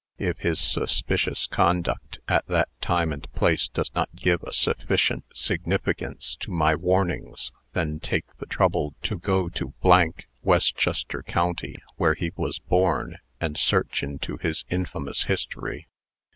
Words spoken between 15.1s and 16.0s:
history.